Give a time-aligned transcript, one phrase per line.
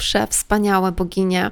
[0.00, 1.50] przewspaniałe boginie.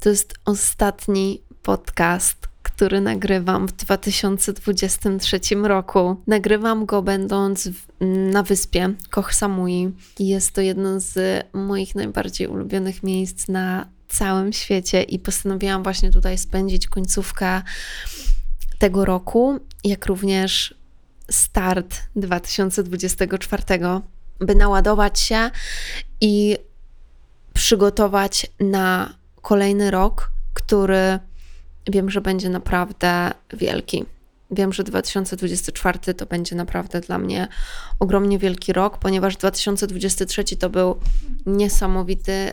[0.00, 6.16] To jest ostatni podcast, który nagrywam w 2023 roku.
[6.26, 7.86] Nagrywam go będąc w,
[8.32, 9.92] na wyspie Koh Samui.
[10.18, 16.38] Jest to jedno z moich najbardziej ulubionych miejsc na całym świecie i postanowiłam właśnie tutaj
[16.38, 17.62] spędzić końcówkę
[18.78, 20.74] tego roku, jak również
[21.30, 23.62] start 2024,
[24.40, 25.50] by naładować się
[26.20, 26.56] i
[27.56, 31.18] przygotować na kolejny rok, który
[31.90, 34.04] wiem, że będzie naprawdę wielki.
[34.50, 37.48] Wiem, że 2024 to będzie naprawdę dla mnie
[37.98, 40.96] ogromnie wielki rok, ponieważ 2023 to był
[41.46, 42.52] niesamowity,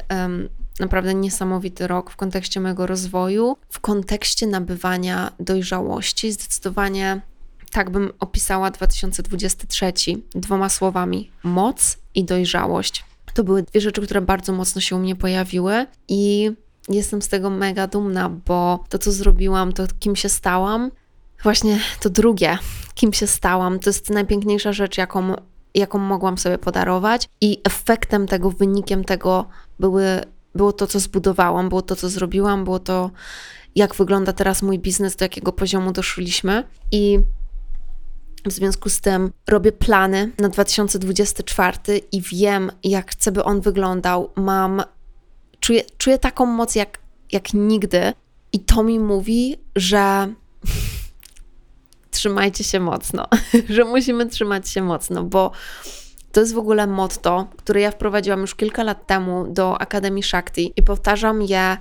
[0.80, 6.32] naprawdę niesamowity rok w kontekście mojego rozwoju, w kontekście nabywania dojrzałości.
[6.32, 7.22] Zdecydowanie
[7.72, 9.94] tak bym opisała 2023
[10.36, 13.13] dwoma słowami: moc i dojrzałość.
[13.34, 16.52] To były dwie rzeczy, które bardzo mocno się u mnie pojawiły i
[16.90, 20.92] jestem z tego mega dumna, bo to, co zrobiłam, to kim się stałam,
[21.44, 22.58] właśnie to drugie,
[22.94, 25.36] kim się stałam, to jest najpiękniejsza rzecz, jaką,
[25.76, 29.46] jaką mogłam sobie podarować, i efektem tego, wynikiem tego
[29.80, 30.06] były,
[30.56, 33.12] było to, co zbudowałam, było to, co zrobiłam, było to,
[33.76, 36.64] jak wygląda teraz mój biznes, do jakiego poziomu doszliśmy.
[36.92, 37.20] I
[38.46, 41.78] w związku z tym robię plany na 2024
[42.12, 44.30] i wiem, jak chcę, by on wyglądał.
[44.36, 44.84] Mam,
[45.60, 47.00] czuję, czuję taką moc jak,
[47.32, 48.14] jak nigdy,
[48.54, 50.34] i to mi mówi, że
[52.12, 53.28] trzymajcie się mocno,
[53.70, 55.52] że musimy trzymać się mocno, bo
[56.32, 60.74] to jest w ogóle motto, które ja wprowadziłam już kilka lat temu do Akademii Shakti
[60.76, 61.78] i powtarzam je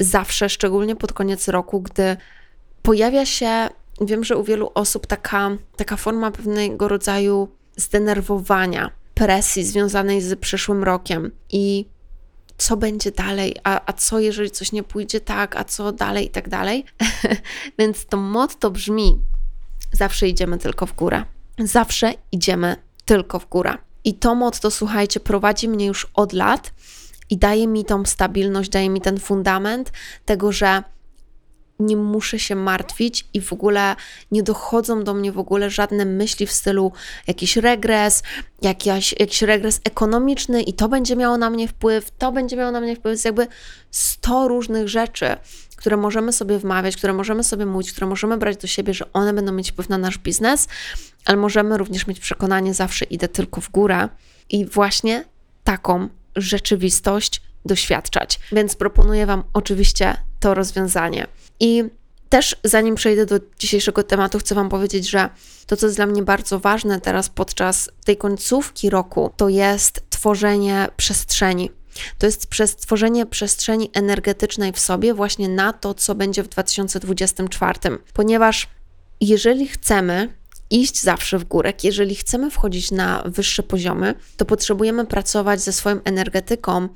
[0.00, 2.16] zawsze, szczególnie pod koniec roku, gdy
[2.82, 3.68] pojawia się
[4.00, 10.84] wiem, że u wielu osób taka, taka forma pewnego rodzaju zdenerwowania, presji związanej z przyszłym
[10.84, 11.86] rokiem i
[12.58, 16.30] co będzie dalej, a, a co jeżeli coś nie pójdzie tak, a co dalej i
[16.30, 16.84] tak dalej.
[17.78, 19.18] Więc to motto brzmi:
[19.92, 21.24] zawsze idziemy tylko w górę.
[21.58, 23.74] Zawsze idziemy tylko w górę.
[24.04, 26.72] I to motto, słuchajcie, prowadzi mnie już od lat
[27.30, 29.92] i daje mi tą stabilność, daje mi ten fundament
[30.24, 30.82] tego, że
[31.80, 33.96] nie muszę się martwić i w ogóle
[34.30, 36.92] nie dochodzą do mnie w ogóle żadne myśli w stylu
[37.26, 38.22] jakiś regres,
[38.62, 42.80] jakiś, jakiś regres ekonomiczny i to będzie miało na mnie wpływ, to będzie miało na
[42.80, 43.12] mnie wpływ.
[43.12, 43.46] Jest jakby
[43.90, 45.36] 100 różnych rzeczy,
[45.76, 49.32] które możemy sobie wmawiać, które możemy sobie mówić, które możemy brać do siebie, że one
[49.32, 50.68] będą mieć wpływ na nasz biznes,
[51.24, 54.08] ale możemy również mieć przekonanie, zawsze idę tylko w górę
[54.50, 55.24] i właśnie
[55.64, 58.40] taką rzeczywistość doświadczać.
[58.52, 61.26] Więc proponuję Wam oczywiście to rozwiązanie.
[61.60, 61.84] I
[62.28, 65.28] też zanim przejdę do dzisiejszego tematu, chcę Wam powiedzieć, że
[65.66, 70.88] to, co jest dla mnie bardzo ważne teraz podczas tej końcówki roku, to jest tworzenie
[70.96, 71.70] przestrzeni.
[72.18, 77.78] To jest przez tworzenie przestrzeni energetycznej w sobie właśnie na to, co będzie w 2024.
[78.12, 78.68] Ponieważ
[79.20, 80.34] jeżeli chcemy
[80.70, 86.02] iść zawsze w górę, jeżeli chcemy wchodzić na wyższe poziomy, to potrzebujemy pracować ze swoją
[86.04, 86.88] energetyką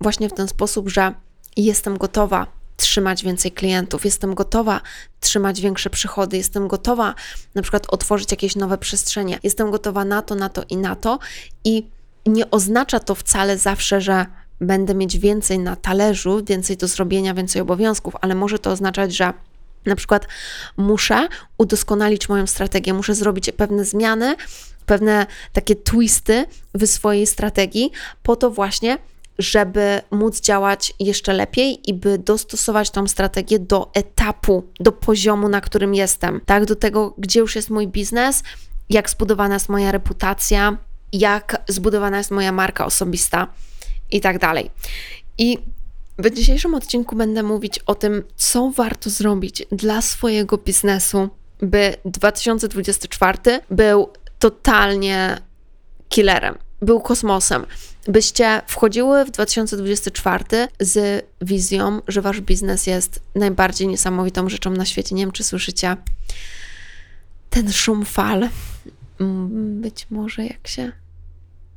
[0.00, 1.14] właśnie w ten sposób, że
[1.56, 2.46] jestem gotowa
[2.76, 4.80] trzymać więcej klientów, jestem gotowa
[5.20, 7.14] trzymać większe przychody, jestem gotowa
[7.54, 11.18] na przykład otworzyć jakieś nowe przestrzenie, jestem gotowa na to, na to i na to.
[11.64, 11.86] I
[12.26, 14.26] nie oznacza to wcale zawsze, że
[14.60, 19.32] będę mieć więcej na talerzu, więcej do zrobienia, więcej obowiązków, ale może to oznaczać, że
[19.86, 20.26] Na przykład
[20.76, 21.28] muszę
[21.58, 24.36] udoskonalić moją strategię, muszę zrobić pewne zmiany,
[24.86, 27.90] pewne takie twisty w swojej strategii,
[28.22, 28.98] po to właśnie,
[29.38, 35.60] żeby móc działać jeszcze lepiej i by dostosować tą strategię do etapu, do poziomu, na
[35.60, 38.42] którym jestem, tak, do tego, gdzie już jest mój biznes,
[38.90, 40.76] jak zbudowana jest moja reputacja,
[41.12, 43.46] jak zbudowana jest moja marka osobista
[44.10, 44.70] i tak dalej.
[45.38, 45.58] I
[46.18, 51.28] w dzisiejszym odcinku będę mówić o tym, co warto zrobić dla swojego biznesu,
[51.62, 53.38] by 2024
[53.70, 54.08] był
[54.38, 55.38] totalnie
[56.08, 57.66] killerem, był kosmosem.
[58.08, 60.44] Byście wchodziły w 2024
[60.80, 65.14] z wizją, że wasz biznes jest najbardziej niesamowitą rzeczą na świecie.
[65.14, 65.96] Nie wiem, czy słyszycie
[67.50, 68.48] ten szum fal.
[69.20, 70.92] Mm, być może jak się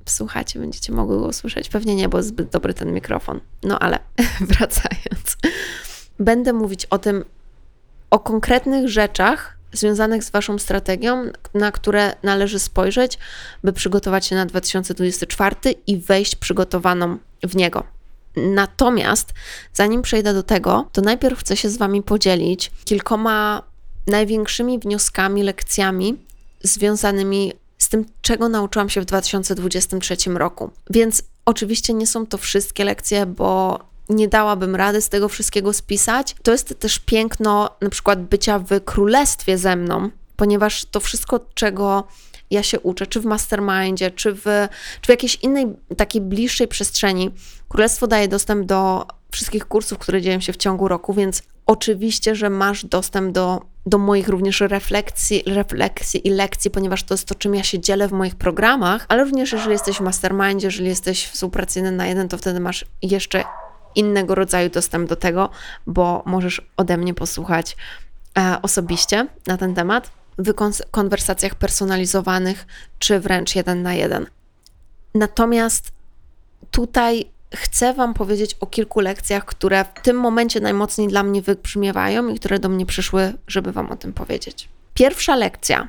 [0.05, 1.69] wsłuchacie, będziecie mogły go usłyszeć.
[1.69, 3.39] Pewnie nie, bo zbyt dobry ten mikrofon.
[3.63, 3.99] No ale
[4.49, 5.37] wracając,
[6.19, 7.25] będę mówić o tym,
[8.09, 13.17] o konkretnych rzeczach związanych z Waszą strategią, na które należy spojrzeć,
[13.63, 15.55] by przygotować się na 2024
[15.87, 17.83] i wejść przygotowaną w niego.
[18.35, 19.33] Natomiast
[19.73, 23.63] zanim przejdę do tego, to najpierw chcę się z Wami podzielić kilkoma
[24.07, 26.17] największymi wnioskami, lekcjami
[26.63, 30.71] związanymi z tym, czego nauczyłam się w 2023 roku.
[30.89, 36.35] Więc oczywiście nie są to wszystkie lekcje, bo nie dałabym rady z tego wszystkiego spisać.
[36.43, 42.07] To jest też piękno na przykład bycia w królestwie ze mną, ponieważ to wszystko, czego
[42.51, 44.43] ja się uczę, czy w mastermindzie, czy w,
[45.01, 45.65] czy w jakiejś innej,
[45.97, 47.31] takiej bliższej przestrzeni.
[47.69, 52.49] Królestwo daje dostęp do wszystkich kursów, które dzieją się w ciągu roku, więc oczywiście, że
[52.49, 57.55] masz dostęp do, do moich również refleksji, refleksji i lekcji, ponieważ to jest to, czym
[57.55, 61.91] ja się dzielę w moich programach, ale również jeżeli jesteś w mastermindzie, jeżeli jesteś współpracyjny
[61.91, 63.43] na jeden, to wtedy masz jeszcze
[63.97, 65.49] innego rodzaju dostęp do tego,
[65.87, 67.77] bo możesz ode mnie posłuchać
[68.37, 70.53] e, osobiście na ten temat w
[70.91, 72.67] konwersacjach personalizowanych,
[72.99, 74.25] czy wręcz jeden na jeden.
[75.15, 75.91] Natomiast
[76.71, 82.27] tutaj chcę Wam powiedzieć o kilku lekcjach, które w tym momencie najmocniej dla mnie wybrzmiewają
[82.27, 84.69] i które do mnie przyszły, żeby Wam o tym powiedzieć.
[84.93, 85.87] Pierwsza lekcja,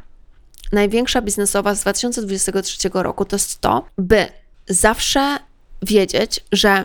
[0.73, 4.27] największa biznesowa z 2023 roku, to jest to, by
[4.69, 5.39] zawsze
[5.83, 6.85] wiedzieć, że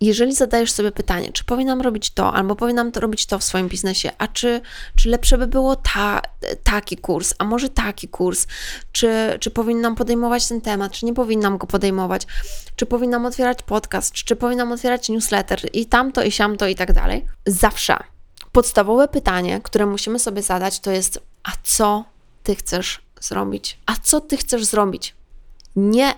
[0.00, 3.68] jeżeli zadajesz sobie pytanie, czy powinnam robić to, albo powinnam to robić to w swoim
[3.68, 4.60] biznesie, a czy,
[4.96, 6.22] czy lepsze by było ta,
[6.62, 8.46] taki kurs, a może taki kurs,
[8.92, 12.26] czy, czy powinnam podejmować ten temat, czy nie powinnam go podejmować,
[12.76, 16.92] czy powinnam otwierać podcast, czy, czy powinnam otwierać newsletter i tamto, i siamto, i tak
[16.92, 17.26] dalej.
[17.46, 17.96] Zawsze
[18.52, 22.04] podstawowe pytanie, które musimy sobie zadać, to jest: a co
[22.42, 23.78] ty chcesz zrobić?
[23.86, 25.14] A co ty chcesz zrobić?
[25.76, 26.14] Nie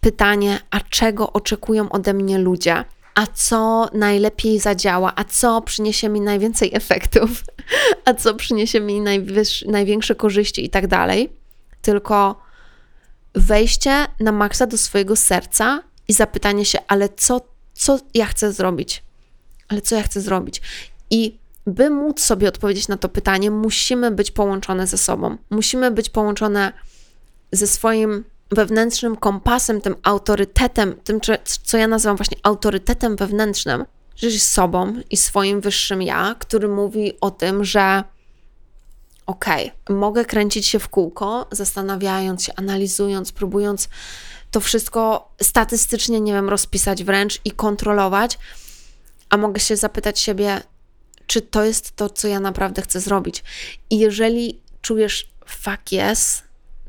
[0.00, 6.20] pytanie, a czego oczekują ode mnie ludzie a co najlepiej zadziała, a co przyniesie mi
[6.20, 7.30] najwięcej efektów,
[8.04, 9.00] a co przyniesie mi
[9.66, 11.32] największe korzyści i tak dalej.
[11.82, 12.40] Tylko
[13.34, 17.40] wejście na maksa do swojego serca i zapytanie się, ale co,
[17.74, 19.02] co ja chcę zrobić?
[19.68, 20.62] Ale co ja chcę zrobić?
[21.10, 25.36] I by móc sobie odpowiedzieć na to pytanie, musimy być połączone ze sobą.
[25.50, 26.72] Musimy być połączone
[27.52, 31.20] ze swoim wewnętrznym kompasem, tym autorytetem, tym,
[31.62, 37.30] co ja nazywam właśnie autorytetem wewnętrznym, czyli sobą i swoim wyższym ja, który mówi o
[37.30, 38.04] tym, że
[39.26, 43.88] okej, okay, mogę kręcić się w kółko, zastanawiając się, analizując, próbując
[44.50, 48.38] to wszystko statystycznie, nie wiem, rozpisać wręcz i kontrolować,
[49.30, 50.62] a mogę się zapytać siebie,
[51.26, 53.44] czy to jest to, co ja naprawdę chcę zrobić.
[53.90, 56.42] I jeżeli czujesz fuck yes,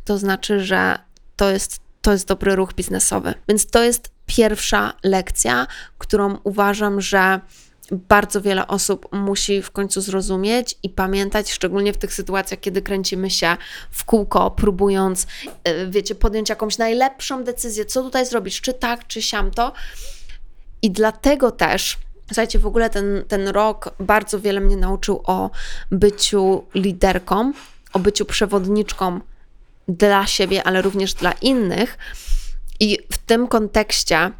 [0.05, 0.99] to znaczy, że
[1.35, 3.33] to jest, to jest dobry ruch biznesowy.
[3.47, 7.39] Więc to jest pierwsza lekcja, którą uważam, że
[7.91, 13.29] bardzo wiele osób musi w końcu zrozumieć i pamiętać, szczególnie w tych sytuacjach, kiedy kręcimy
[13.29, 13.57] się
[13.91, 15.27] w kółko, próbując,
[15.63, 19.73] e, wiecie, podjąć jakąś najlepszą decyzję, co tutaj zrobić, czy tak, czy siamto.
[20.81, 25.49] I dlatego też, słuchajcie, w ogóle ten, ten rok bardzo wiele mnie nauczył o
[25.91, 27.53] byciu liderką,
[27.93, 29.19] o byciu przewodniczką
[29.87, 31.97] dla siebie, ale również dla innych.
[32.79, 34.31] I w tym kontekście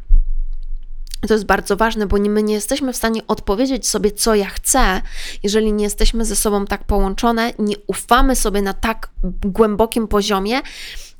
[1.28, 5.02] to jest bardzo ważne, bo my nie jesteśmy w stanie odpowiedzieć sobie, co ja chcę,
[5.42, 9.10] jeżeli nie jesteśmy ze sobą tak połączone, nie ufamy sobie na tak
[9.44, 10.60] głębokim poziomie,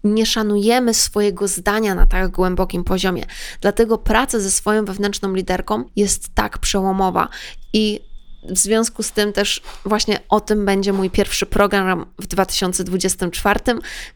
[0.04, 3.26] nie szanujemy swojego zdania na tak głębokim poziomie.
[3.61, 7.28] Dlatego praca ze swoją wewnętrzną liderką jest tak przełomowa.
[7.73, 8.00] I
[8.49, 13.61] w związku z tym też właśnie o tym będzie mój pierwszy program w 2024,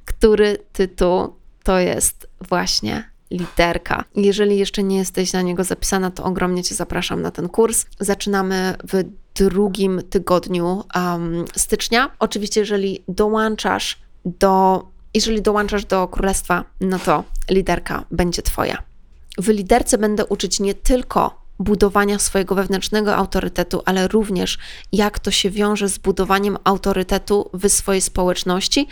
[0.05, 4.05] który tytuł to jest właśnie liderka.
[4.17, 7.87] Jeżeli jeszcze nie jesteś na niego zapisana, to ogromnie Cię zapraszam na ten kurs.
[8.01, 12.11] Zaczynamy w drugim tygodniu um, stycznia.
[12.19, 14.85] Oczywiście, jeżeli dołączasz do,
[15.15, 18.83] jeżeli dołączasz do królestwa, no to liderka będzie Twoja.
[19.39, 24.59] W liderce będę uczyć nie tylko budowania swojego wewnętrznego autorytetu, ale również
[24.93, 28.89] jak to się wiąże z budowaniem autorytetu w swojej społeczności,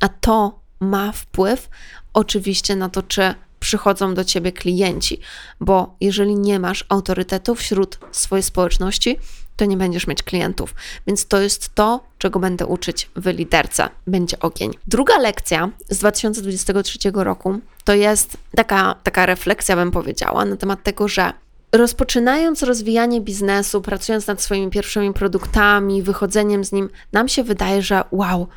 [0.00, 1.68] a to ma wpływ
[2.12, 5.20] oczywiście na to, czy przychodzą do ciebie klienci,
[5.60, 9.18] bo jeżeli nie masz autorytetu wśród swojej społeczności,
[9.56, 10.74] to nie będziesz mieć klientów.
[11.06, 13.88] Więc to jest to, czego będę uczyć w liderce.
[14.06, 14.70] Będzie ogień.
[14.86, 21.08] Druga lekcja z 2023 roku to jest taka, taka refleksja, bym powiedziała, na temat tego,
[21.08, 21.32] że
[21.72, 28.04] rozpoczynając rozwijanie biznesu, pracując nad swoimi pierwszymi produktami, wychodzeniem z nim, nam się wydaje, że
[28.10, 28.48] wow,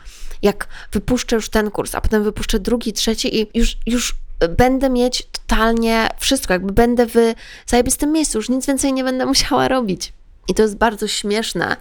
[0.41, 4.15] jak wypuszczę już ten kurs, a potem wypuszczę drugi, trzeci i już, już
[4.57, 7.33] będę mieć totalnie wszystko, jakby będę w
[7.65, 10.13] zajebistym miejscu, już nic więcej nie będę musiała robić.
[10.47, 11.77] I to jest bardzo śmieszne,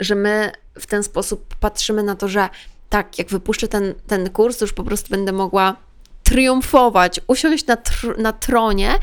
[0.00, 2.48] że my w ten sposób patrzymy na to, że
[2.88, 5.76] tak, jak wypuszczę ten, ten kurs, już po prostu będę mogła
[6.24, 8.98] triumfować, usiąść na, tr na tronie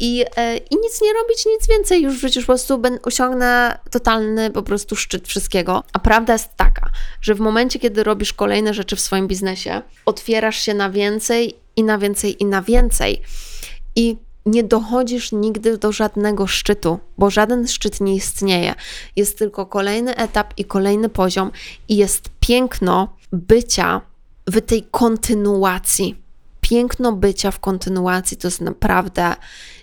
[0.00, 2.02] i, e, i nic nie robić, nic więcej.
[2.02, 5.84] Już przecież po prostu osiągnę totalny po prostu szczyt wszystkiego.
[5.92, 10.60] A prawda jest taka, że w momencie, kiedy robisz kolejne rzeczy w swoim biznesie, otwierasz
[10.60, 13.22] się na więcej i na więcej i na więcej.
[13.96, 18.74] I nie dochodzisz nigdy do żadnego szczytu, bo żaden szczyt nie istnieje.
[19.16, 21.50] Jest tylko kolejny etap i kolejny poziom,
[21.88, 24.00] i jest piękno bycia
[24.46, 26.19] w tej kontynuacji
[26.70, 29.34] piękno bycia w kontynuacji to jest naprawdę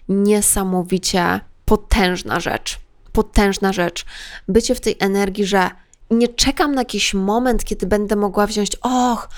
[0.10, 2.80] niesamowicie potężna rzecz.
[3.12, 4.06] Potężna rzecz.
[4.48, 5.70] Bycie w tej energii, że
[6.12, 9.30] nie czekam na jakiś moment, kiedy będę mogła wziąć, och,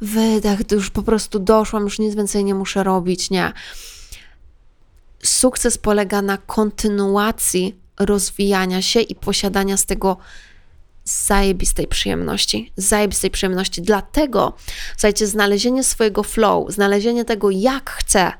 [0.00, 3.30] wydech, już po prostu doszłam, już nic więcej nie muszę robić.
[3.30, 3.52] Nie.
[5.22, 10.16] Sukces polega na kontynuacji rozwijania się i posiadania z tego
[11.08, 13.82] zajebistej przyjemności, zajebistej przyjemności.
[13.82, 14.52] Dlatego,
[14.92, 18.32] słuchajcie, znalezienie swojego flow, znalezienie tego, jak chcę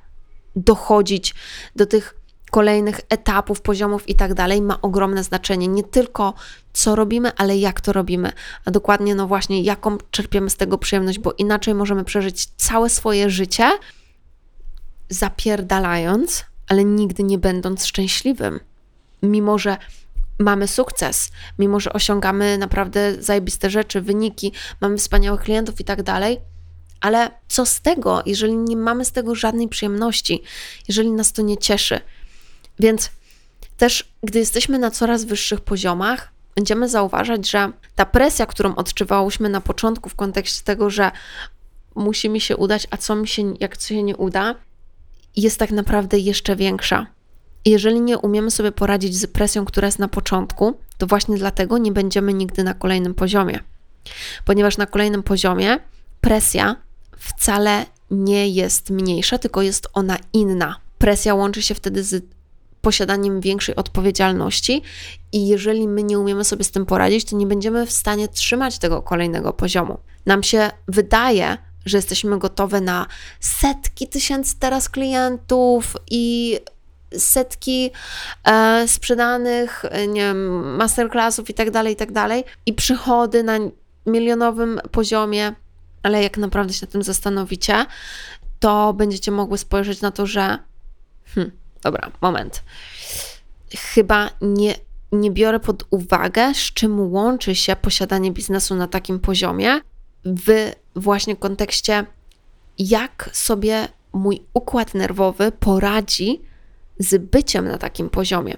[0.57, 1.35] dochodzić
[1.77, 2.15] do tych
[2.51, 5.69] kolejnych etapów, poziomów i tak dalej, ma ogromne znaczenie.
[5.69, 6.35] Nie tylko
[6.73, 8.33] co robimy, ale jak to robimy,
[8.65, 13.31] a dokładnie, no właśnie, jaką czerpiemy z tego przyjemność, bo inaczej możemy przeżyć całe swoje
[13.31, 13.71] życie
[15.09, 18.61] zapierdalając, ale nigdy nie będąc szczęśliwym.
[19.23, 19.77] Mimo, że
[20.39, 26.41] mamy sukces, mimo że osiągamy naprawdę zajebiste rzeczy, wyniki, mamy wspaniałych klientów i tak dalej.
[27.01, 30.43] Ale co z tego, jeżeli nie mamy z tego żadnej przyjemności,
[30.89, 32.01] jeżeli nas to nie cieszy?
[32.79, 33.11] Więc
[33.77, 39.61] też, gdy jesteśmy na coraz wyższych poziomach, będziemy zauważać, że ta presja, którą odczuwałyśmy na
[39.61, 41.11] początku w kontekście tego, że
[41.95, 44.55] musi mi się udać, a co mi się, jak co się nie uda,
[45.37, 47.07] jest tak naprawdę jeszcze większa
[47.65, 51.93] jeżeli nie umiemy sobie poradzić z presją, która jest na początku, to właśnie dlatego nie
[51.93, 53.61] będziemy nigdy na kolejnym poziomie.
[54.45, 55.79] Ponieważ na kolejnym poziomie
[56.21, 56.77] presja
[57.19, 60.81] wcale nie jest mniejsza, tylko jest ona inna.
[60.99, 62.25] Presja łączy się wtedy z
[62.81, 64.83] posiadaniem większej odpowiedzialności,
[65.33, 68.79] i jeżeli my nie umiemy sobie z tym poradzić, to nie będziemy w stanie trzymać
[68.79, 69.99] tego kolejnego poziomu.
[70.27, 73.07] Nam się wydaje, że jesteśmy gotowe na
[73.41, 76.59] setki tysięcy teraz klientów i
[77.17, 77.91] setki
[78.45, 83.59] e, sprzedanych, e, nie wiem, masterclassów i tak dalej, i tak dalej, i przychody na
[84.07, 85.53] milionowym poziomie,
[86.03, 87.87] ale jak naprawdę się na tym zastanowicie,
[88.61, 90.59] to będziecie mogły spojrzeć na to, że
[91.35, 92.63] hmm, dobra, moment.
[93.77, 94.75] Chyba nie,
[95.13, 99.81] nie biorę pod uwagę, z czym łączy się posiadanie biznesu na takim poziomie
[100.25, 102.07] w właśnie kontekście,
[102.79, 106.48] jak sobie mój układ nerwowy poradzi
[106.99, 108.57] z byciem na takim poziomie.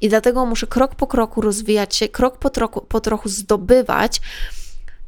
[0.00, 4.20] I dlatego muszę krok po kroku rozwijać się, krok po trochu, po trochu zdobywać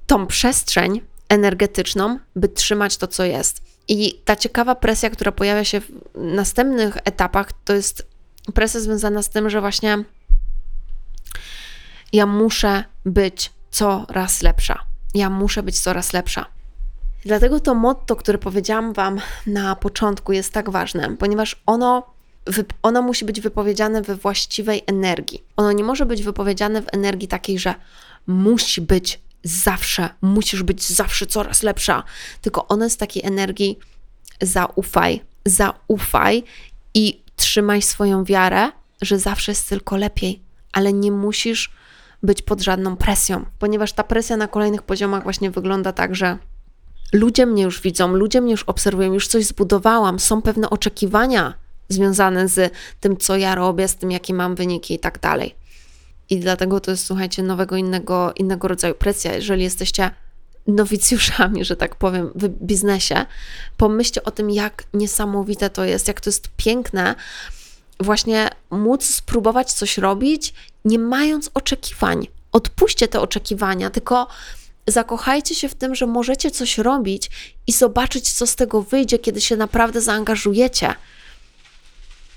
[0.06, 3.62] tą przestrzeń energetyczną, by trzymać to, co jest.
[3.88, 8.06] I ta ciekawa presja, która pojawia się w następnych etapach, to jest
[8.54, 10.04] presja związana z tym, że właśnie
[12.12, 14.78] ja muszę być coraz lepsza.
[15.14, 16.46] Ja muszę być coraz lepsza.
[17.24, 22.14] Dlatego to motto, które powiedziałam Wam na początku, jest tak ważne, ponieważ ono
[22.82, 25.44] ono musi być wypowiedziane we właściwej energii.
[25.56, 27.74] Ono nie może być wypowiedziane w energii takiej, że
[28.26, 32.02] musi być zawsze, musisz być zawsze coraz lepsza,
[32.40, 33.78] tylko ono jest takiej energii
[34.42, 36.42] zaufaj, zaufaj
[36.94, 38.70] i trzymaj swoją wiarę,
[39.02, 40.40] że zawsze jest tylko lepiej,
[40.72, 41.72] ale nie musisz
[42.22, 46.38] być pod żadną presją, ponieważ ta presja na kolejnych poziomach właśnie wygląda tak, że
[47.12, 51.54] ludzie mnie już widzą, ludzie mnie już obserwują, już coś zbudowałam, są pewne oczekiwania
[51.90, 55.54] związane z tym, co ja robię, z tym, jakie mam wyniki i tak dalej.
[56.30, 59.34] I dlatego to jest, słuchajcie, nowego, innego, innego rodzaju presja.
[59.34, 60.10] Jeżeli jesteście
[60.66, 63.26] nowicjuszami, że tak powiem, w biznesie,
[63.76, 67.14] pomyślcie o tym, jak niesamowite to jest, jak to jest piękne,
[68.00, 70.54] właśnie móc spróbować coś robić,
[70.84, 72.26] nie mając oczekiwań.
[72.52, 74.28] Odpuśćcie te oczekiwania, tylko
[74.86, 77.30] zakochajcie się w tym, że możecie coś robić
[77.66, 80.94] i zobaczyć, co z tego wyjdzie, kiedy się naprawdę zaangażujecie.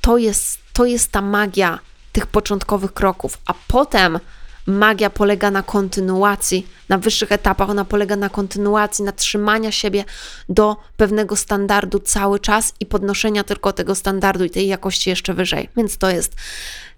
[0.04, 1.80] To jest, to jest ta magia
[2.12, 4.20] tych początkowych kroków, a potem
[4.66, 10.06] magia polega na kontynuacji, na wyższych etapach, ona polega na kontynuacji, na trzymania siebie
[10.50, 15.70] do pewnego standardu cały czas i podnoszenia tylko tego standardu i tej jakości jeszcze wyżej.
[15.78, 16.36] Więc to jest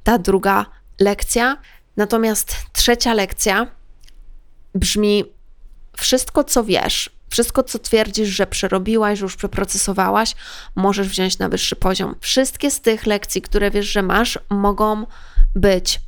[0.03, 0.65] ta druga
[1.00, 1.57] lekcja.
[1.97, 3.67] Natomiast trzecia lekcja
[4.75, 5.24] brzmi:
[5.97, 10.36] wszystko, co wiesz, wszystko, co twierdzisz, że przerobiłaś, że już przeprocesowałaś,
[10.75, 12.15] możesz wziąć na wyższy poziom.
[12.20, 15.05] Wszystkie z tych lekcji, które wiesz, że masz, mogą
[15.55, 16.00] być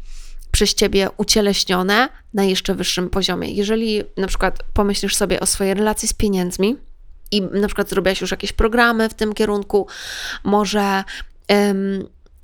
[0.52, 3.52] przez ciebie ucieleśnione na jeszcze wyższym poziomie.
[3.52, 6.76] Jeżeli na przykład pomyślisz sobie o swojej relacji z pieniędzmi
[7.32, 9.88] i na przykład zrobiłaś już jakieś programy w tym kierunku,
[10.44, 11.04] może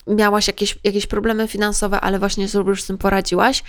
[0.08, 3.64] miałaś jakieś, jakieś problemy finansowe, ale właśnie sobie już z tym poradziłaś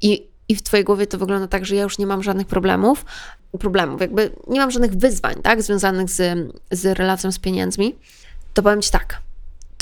[0.00, 3.04] i, i w Twojej głowie to wygląda tak, że ja już nie mam żadnych problemów,
[3.58, 7.94] problemów, jakby nie mam żadnych wyzwań, tak, związanych z, z relacją z pieniędzmi,
[8.54, 9.20] to powiem Ci tak,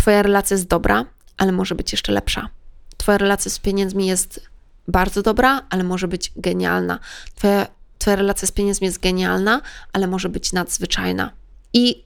[0.00, 1.04] Twoja relacja jest dobra,
[1.36, 2.48] ale może być jeszcze lepsza.
[2.96, 4.40] Twoja relacja z pieniędzmi jest
[4.88, 6.98] bardzo dobra, ale może być genialna.
[7.34, 7.66] Twoja,
[7.98, 9.60] twoja relacja z pieniędzmi jest genialna,
[9.92, 11.30] ale może być nadzwyczajna.
[11.72, 12.04] I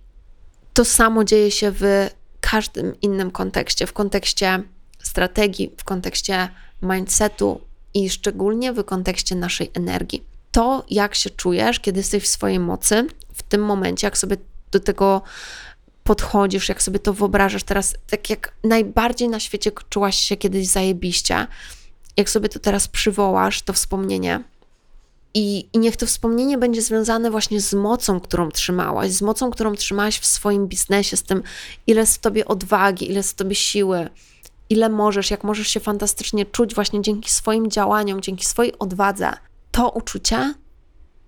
[0.73, 4.63] to samo dzieje się w każdym innym kontekście, w kontekście
[5.03, 6.49] strategii, w kontekście
[6.83, 7.61] mindsetu
[7.95, 10.25] i szczególnie w kontekście naszej energii.
[10.53, 14.37] To, jak się czujesz, kiedy jesteś w swojej mocy, w tym momencie, jak sobie
[14.71, 15.23] do tego
[16.05, 21.47] podchodzisz, jak sobie to wyobrażasz teraz, tak jak najbardziej na świecie czułaś się kiedyś zajebiście,
[22.17, 24.45] jak sobie to teraz przywołasz, to wspomnienie,
[25.35, 29.75] i, I niech to wspomnienie będzie związane właśnie z mocą, którą trzymałaś, z mocą, którą
[29.75, 31.43] trzymałaś w swoim biznesie, z tym,
[31.87, 34.09] ile jest w tobie odwagi, ile jest w tobie siły,
[34.71, 39.33] ile możesz, jak możesz się fantastycznie czuć właśnie dzięki swoim działaniom, dzięki swojej odwadze.
[39.71, 40.55] To uczucie,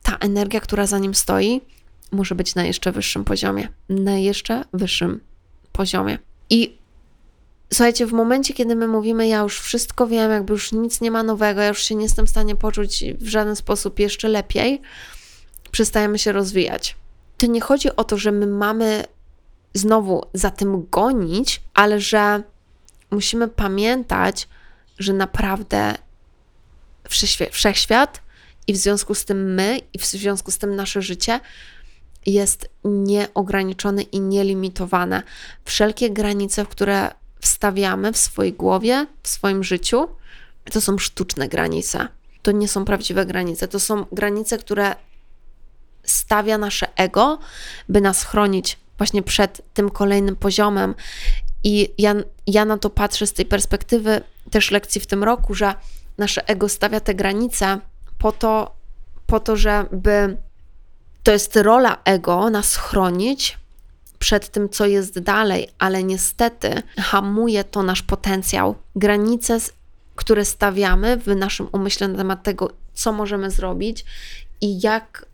[0.02, 1.60] ta energia, która za nim stoi,
[2.12, 3.68] może być na jeszcze wyższym poziomie.
[3.88, 5.20] Na jeszcze wyższym
[5.72, 6.18] poziomie.
[6.50, 6.78] I
[7.72, 11.22] słuchajcie, w momencie, kiedy my mówimy, ja już wszystko wiem, jakby już nic nie ma
[11.22, 14.82] nowego, ja już się nie jestem w stanie poczuć w żaden sposób jeszcze lepiej,
[15.70, 16.96] przestajemy się rozwijać.
[17.38, 19.04] To nie chodzi o to, że my mamy
[19.74, 22.42] znowu za tym gonić, ale że
[23.10, 24.48] musimy pamiętać,
[24.98, 25.94] że naprawdę
[27.50, 28.20] wszechświat
[28.66, 31.40] i w związku z tym my, i w związku z tym nasze życie
[32.26, 35.22] jest nieograniczone i nielimitowane.
[35.64, 40.08] Wszelkie granice, które wstawiamy w swojej głowie, w swoim życiu,
[40.72, 42.08] to są sztuczne granice.
[42.42, 43.68] To nie są prawdziwe granice.
[43.68, 44.94] To są granice, które
[46.02, 47.38] stawia nasze ego,
[47.88, 50.94] by nas chronić właśnie przed tym kolejnym poziomem.
[51.66, 52.14] I ja,
[52.46, 55.74] ja na to patrzę z tej perspektywy też lekcji w tym roku, że
[56.18, 57.80] nasze ego stawia te granice
[58.18, 58.76] po to,
[59.26, 60.36] po to, żeby
[61.22, 63.58] to jest rola ego nas chronić
[64.18, 68.74] przed tym, co jest dalej, ale niestety hamuje to nasz potencjał.
[68.96, 69.58] Granice,
[70.14, 74.04] które stawiamy w naszym umyśle na temat tego, co możemy zrobić
[74.60, 75.26] i jak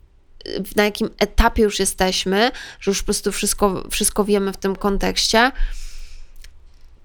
[0.75, 5.51] na jakim etapie już jesteśmy, że już po prostu wszystko, wszystko wiemy w tym kontekście,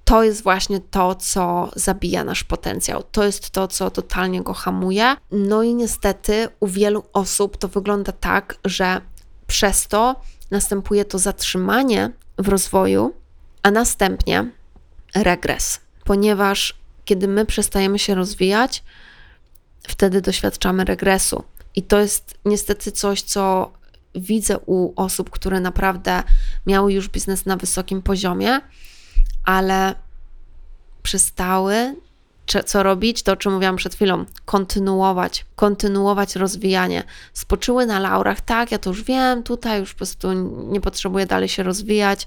[0.09, 3.03] to jest właśnie to, co zabija nasz potencjał.
[3.13, 5.17] To jest to, co totalnie go hamuje.
[5.31, 9.01] No i niestety u wielu osób to wygląda tak, że
[9.47, 13.15] przez to następuje to zatrzymanie w rozwoju,
[13.63, 14.51] a następnie
[15.15, 18.85] regres, ponieważ kiedy my przestajemy się rozwijać,
[19.89, 21.45] wtedy doświadczamy regresu.
[21.75, 23.73] I to jest niestety coś, co
[24.15, 26.23] widzę u osób, które naprawdę
[26.67, 28.61] miały już biznes na wysokim poziomie,
[29.49, 29.95] ale
[31.03, 31.97] przestały
[32.67, 37.05] co robić, to o czym mówiłam przed chwilą, kontynuować, kontynuować rozwijanie.
[37.33, 40.33] Spoczyły na laurach, tak, ja to już wiem, tutaj już po prostu
[40.73, 42.27] nie potrzebuję dalej się rozwijać,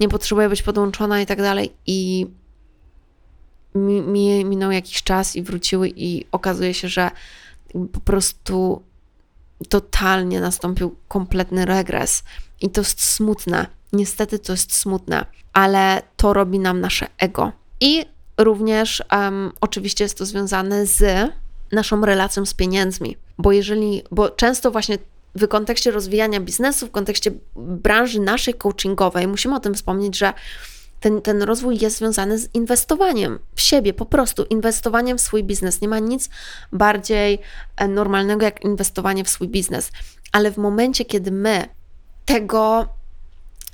[0.00, 1.72] nie potrzebuję być podłączona i tak dalej.
[1.86, 2.26] I
[3.74, 7.10] mi, mi minął jakiś czas i wróciły, i okazuje się, że
[7.92, 8.82] po prostu
[9.64, 12.22] totalnie nastąpił kompletny regres.
[12.60, 13.66] I to jest smutne.
[13.92, 17.52] Niestety to jest smutne, ale to robi nam nasze ego.
[17.80, 18.04] I
[18.38, 21.30] Również um, oczywiście jest to związane z
[21.72, 24.98] naszą relacją z pieniędzmi, bo jeżeli, bo często właśnie
[25.34, 30.32] w kontekście rozwijania biznesu, w kontekście branży naszej coachingowej, musimy o tym wspomnieć, że
[31.04, 35.80] ten, ten rozwój jest związany z inwestowaniem w siebie, po prostu inwestowaniem w swój biznes.
[35.80, 36.30] Nie ma nic
[36.72, 37.38] bardziej
[37.76, 39.92] e, normalnego jak inwestowanie w swój biznes.
[40.32, 41.68] Ale w momencie, kiedy my
[42.24, 42.88] tego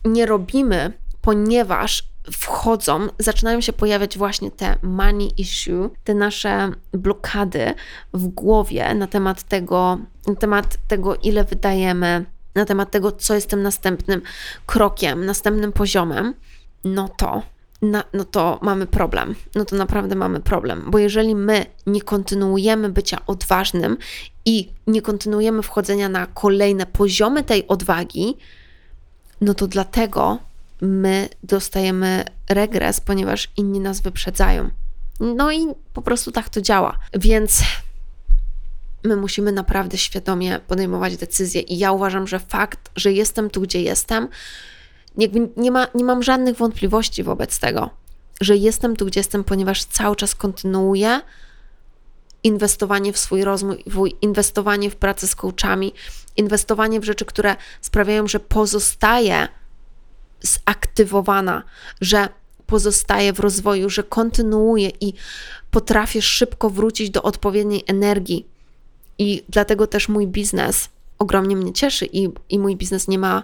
[0.05, 7.75] nie robimy, ponieważ wchodzą, zaczynają się pojawiać właśnie te money issue, te nasze blokady
[8.15, 13.51] w głowie na temat tego, na temat tego, ile wydajemy, na temat tego, co jest
[13.51, 14.23] tym następnym
[14.67, 16.35] krokiem, następnym poziomem,
[16.85, 17.43] no to,
[17.83, 19.35] na, no to mamy problem.
[19.55, 23.97] No to naprawdę mamy problem, bo jeżeli my nie kontynuujemy bycia odważnym
[24.45, 28.37] i nie kontynuujemy wchodzenia na kolejne poziomy tej odwagi,
[29.41, 30.39] no to dlatego
[30.81, 34.71] my dostajemy regres, ponieważ inni nas wyprzedzają.
[35.21, 36.99] No i po prostu tak to działa.
[37.15, 37.63] Więc
[39.05, 41.61] my musimy naprawdę świadomie podejmować decyzje.
[41.61, 44.29] I ja uważam, że fakt, że jestem tu, gdzie jestem,
[45.19, 47.91] jakby nie, ma, nie mam żadnych wątpliwości wobec tego,
[48.41, 51.21] że jestem tu, gdzie jestem, ponieważ cały czas kontynuuję
[52.43, 55.37] inwestowanie w swój rozwój, inwestowanie w pracę z
[56.37, 59.49] inwestowanie w rzeczy, które sprawiają, że pozostaję
[60.41, 61.63] zaktywowana,
[62.01, 62.29] że
[62.67, 65.13] pozostaję w rozwoju, że kontynuuję i
[65.71, 68.47] potrafię szybko wrócić do odpowiedniej energii.
[69.19, 73.43] I dlatego też mój biznes ogromnie mnie cieszy i, i mój biznes nie ma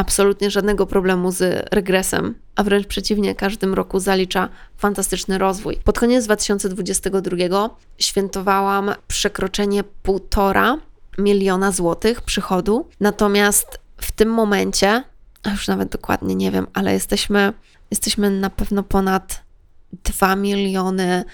[0.00, 5.76] absolutnie żadnego problemu z regresem, a wręcz przeciwnie, każdym roku zalicza fantastyczny rozwój.
[5.84, 10.78] Pod koniec 2022 świętowałam przekroczenie półtora
[11.18, 15.04] miliona złotych przychodu, natomiast w tym momencie,
[15.50, 17.52] już nawet dokładnie nie wiem, ale jesteśmy,
[17.90, 19.42] jesteśmy na pewno ponad
[20.04, 21.24] 2 miliony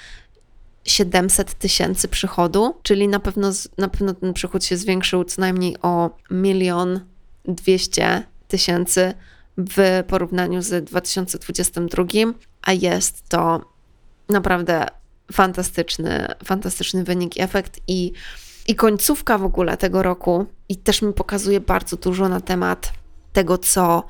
[0.85, 6.11] 700 tysięcy przychodu, czyli na pewno, na pewno ten przychód się zwiększył co najmniej o
[6.31, 7.01] milion
[7.45, 9.15] 200 tysięcy
[9.59, 12.05] w porównaniu z 2022,
[12.63, 13.71] a jest to
[14.29, 14.87] naprawdę
[15.33, 18.13] fantastyczny, fantastyczny wynik i efekt i,
[18.69, 20.47] i końcówka w ogóle tego roku.
[20.69, 22.93] I też mi pokazuje bardzo dużo na temat
[23.33, 24.05] tego, co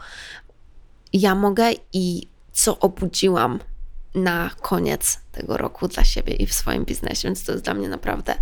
[1.13, 3.59] ja mogę i co obudziłam
[4.15, 7.89] na koniec tego roku dla siebie i w swoim biznesie, więc to jest dla mnie
[7.89, 8.35] naprawdę,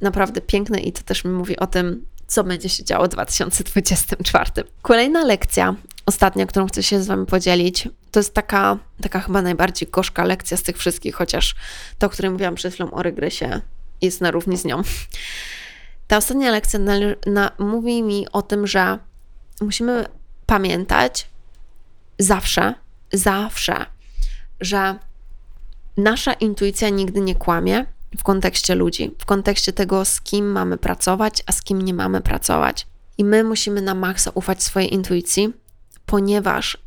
[0.00, 4.50] naprawdę piękne i to też mi mówi o tym, co będzie się działo w 2024.
[4.82, 5.74] Kolejna lekcja,
[6.06, 10.56] ostatnia, którą chcę się z Wami podzielić, to jest taka, taka chyba najbardziej gorzka lekcja
[10.56, 11.54] z tych wszystkich, chociaż
[11.98, 13.60] to, o której mówiłam przed chwilą o regresie,
[14.02, 14.82] jest na równi z nią.
[16.08, 16.94] Ta ostatnia lekcja na,
[17.26, 18.98] na, mówi mi o tym, że
[19.60, 20.06] musimy
[20.46, 21.28] pamiętać
[22.18, 22.74] zawsze,
[23.12, 23.86] zawsze,
[24.60, 24.94] że
[25.96, 27.86] nasza intuicja nigdy nie kłamie,
[28.18, 32.20] w kontekście ludzi, w kontekście tego, z kim mamy pracować, a z kim nie mamy
[32.20, 32.86] pracować.
[33.18, 35.52] I my musimy na maksa ufać swojej intuicji,
[36.06, 36.78] ponieważ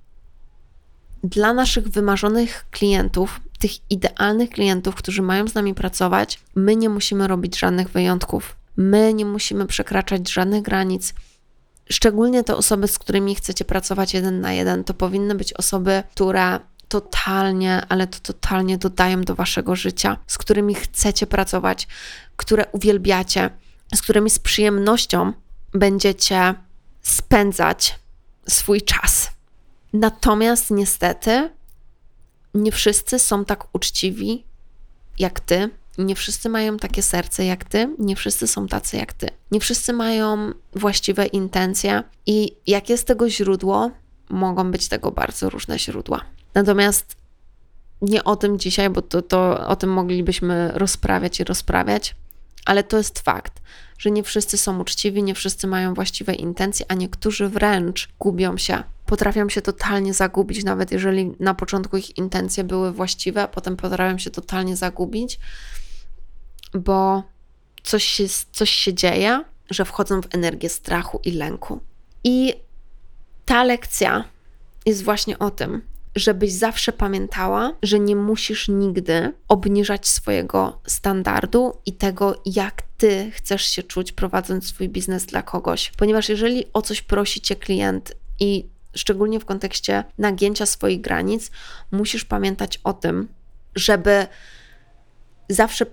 [1.23, 7.27] dla naszych wymarzonych klientów, tych idealnych klientów, którzy mają z nami pracować, my nie musimy
[7.27, 8.55] robić żadnych wyjątków.
[8.77, 11.13] My nie musimy przekraczać żadnych granic.
[11.89, 16.59] Szczególnie te osoby, z którymi chcecie pracować jeden na jeden, to powinny być osoby, które
[16.93, 21.87] totalnie, ale to totalnie dodają do waszego życia, z którymi chcecie pracować,
[22.37, 23.49] które uwielbiacie,
[23.95, 25.33] z którymi z przyjemnością
[25.73, 26.55] będziecie
[27.01, 27.99] spędzać
[28.47, 29.31] swój czas.
[29.93, 31.49] Natomiast niestety
[32.53, 34.43] nie wszyscy są tak uczciwi
[35.19, 39.29] jak ty, nie wszyscy mają takie serce jak ty, nie wszyscy są tacy jak ty.
[39.51, 43.91] Nie wszyscy mają właściwe intencje i jakie jest tego źródło?
[44.29, 46.25] Mogą być tego bardzo różne źródła.
[46.53, 47.15] Natomiast
[48.01, 52.15] nie o tym dzisiaj, bo to, to o tym moglibyśmy rozprawiać i rozprawiać,
[52.65, 53.61] ale to jest fakt,
[53.97, 58.83] że nie wszyscy są uczciwi, nie wszyscy mają właściwe intencje, a niektórzy wręcz gubią się.
[59.05, 64.17] Potrafią się totalnie zagubić, nawet jeżeli na początku ich intencje były właściwe, a potem potrafią
[64.17, 65.39] się totalnie zagubić,
[66.73, 67.23] bo
[67.83, 71.79] coś się, coś się dzieje, że wchodzą w energię strachu i lęku.
[72.23, 72.53] I
[73.45, 74.23] ta lekcja
[74.85, 75.81] jest właśnie o tym,
[76.15, 83.65] żebyś zawsze pamiętała, że nie musisz nigdy obniżać swojego standardu i tego, jak ty chcesz
[83.65, 85.91] się czuć prowadząc swój biznes dla kogoś.
[85.97, 91.51] Ponieważ jeżeli o coś prosi cię klient i szczególnie w kontekście nagięcia swoich granic,
[91.91, 93.27] musisz pamiętać o tym,
[93.75, 94.27] żeby
[95.49, 95.85] zawsze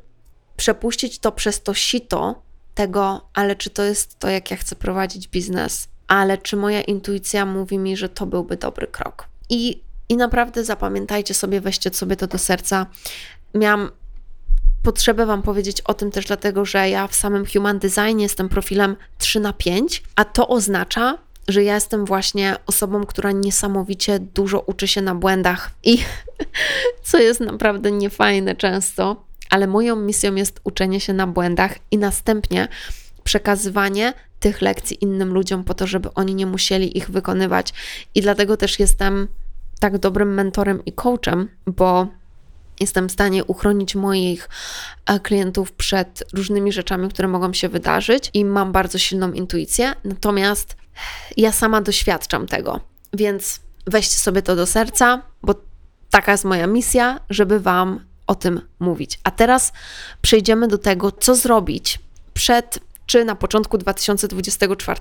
[0.56, 2.42] przepuścić to przez to sito
[2.74, 7.46] tego, ale czy to jest to, jak ja chcę prowadzić biznes, ale czy moja intuicja
[7.46, 9.28] mówi mi, że to byłby dobry krok.
[9.48, 12.87] I i naprawdę zapamiętajcie sobie, weźcie sobie to do serca.
[13.55, 13.90] Miałam
[14.83, 18.96] potrzebę Wam powiedzieć o tym też dlatego, że ja w samym Human Design jestem profilem
[19.18, 21.18] 3 na 5, a to oznacza,
[21.49, 25.99] że ja jestem właśnie osobą, która niesamowicie dużo uczy się na błędach i
[27.09, 32.68] co jest naprawdę niefajne często, ale moją misją jest uczenie się na błędach i następnie
[33.25, 37.73] przekazywanie tych lekcji innym ludziom po to, żeby oni nie musieli ich wykonywać.
[38.14, 39.29] I dlatego też jestem
[39.81, 42.07] tak dobrym mentorem i coachem, bo
[42.81, 44.49] jestem w stanie uchronić moich
[45.07, 49.93] e, klientów przed różnymi rzeczami, które mogą się wydarzyć i mam bardzo silną intuicję.
[50.05, 50.77] Natomiast
[51.37, 52.81] ja sama doświadczam tego,
[53.12, 55.55] więc weźcie sobie to do serca, bo
[56.11, 59.21] taka jest moja misja, żeby Wam o tym mówić.
[59.25, 59.73] A teraz
[60.23, 61.99] przejdziemy do tego, co zrobić
[62.35, 65.01] przed czy na początku 2024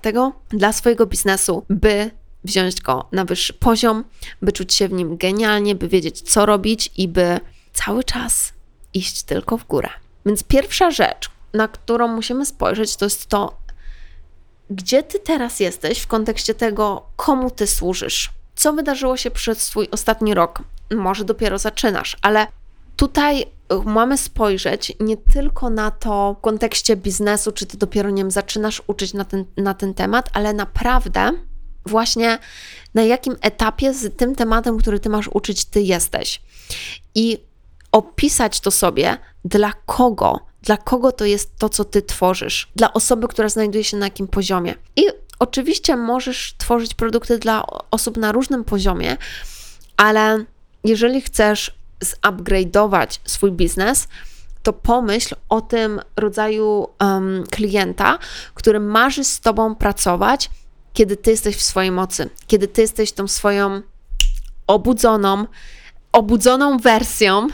[0.50, 2.12] dla swojego biznesu, by
[2.43, 4.04] wziąć go na wyższy poziom,
[4.41, 7.39] by czuć się w nim genialnie, by wiedzieć, co robić i by
[7.73, 8.54] cały czas
[8.93, 9.89] iść tylko w górę.
[10.25, 13.58] Więc pierwsza rzecz, na którą musimy spojrzeć, to jest to,
[14.69, 18.30] gdzie ty teraz jesteś w kontekście tego, komu ty służysz.
[18.56, 20.63] Co wydarzyło się przez swój ostatni rok?
[20.95, 22.47] Może dopiero zaczynasz, ale
[22.95, 23.45] tutaj
[23.86, 28.82] mamy spojrzeć nie tylko na to w kontekście biznesu, czy ty dopiero nie wiem, zaczynasz
[28.88, 31.32] uczyć na ten, na ten temat, ale naprawdę
[31.86, 32.38] właśnie
[32.94, 36.42] na jakim etapie z tym tematem, który ty masz uczyć, ty jesteś.
[37.15, 37.38] I
[37.92, 43.28] opisać to sobie, dla kogo, dla kogo to jest to, co ty tworzysz, dla osoby,
[43.28, 44.76] która znajduje się na jakim poziomie.
[44.96, 45.06] I
[45.39, 49.18] oczywiście możesz tworzyć produkty dla osób na różnym poziomie,
[49.98, 50.46] ale
[50.84, 54.08] jeżeli chcesz zupgrade'ować swój biznes,
[54.63, 58.20] to pomyśl o tym rodzaju um, klienta,
[58.54, 60.50] który marzy z tobą pracować,
[60.93, 63.82] kiedy ty jesteś w swojej mocy, kiedy ty jesteś tą swoją
[64.67, 65.45] obudzoną,
[66.12, 67.47] obudzoną wersją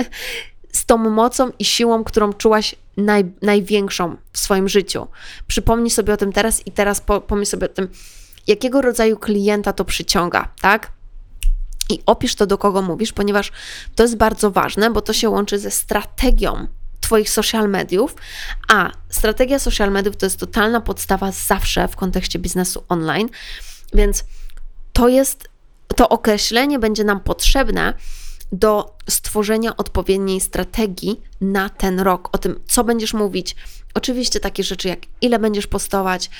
[0.72, 5.06] z tą mocą i siłą, którą czułaś naj, największą w swoim życiu.
[5.46, 7.88] Przypomnij sobie o tym teraz i teraz po, pomyśl sobie o tym,
[8.46, 10.92] jakiego rodzaju klienta to przyciąga, tak?
[11.90, 13.52] I opisz to, do kogo mówisz, ponieważ
[13.94, 16.66] to jest bardzo ważne, bo to się łączy ze strategią
[17.08, 18.14] Twoich social mediów,
[18.68, 23.28] a strategia social mediów to jest totalna podstawa zawsze w kontekście biznesu online,
[23.94, 24.24] więc
[24.92, 25.48] to jest,
[25.96, 27.94] to określenie będzie nam potrzebne
[28.52, 33.56] do stworzenia odpowiedniej strategii na ten rok, o tym, co będziesz mówić.
[33.94, 36.30] Oczywiście takie rzeczy jak ile będziesz postować,